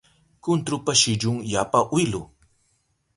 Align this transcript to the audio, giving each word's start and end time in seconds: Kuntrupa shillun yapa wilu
Kuntrupa 0.43 0.95
shillun 1.01 1.37
yapa 1.53 1.79
wilu 1.91 2.23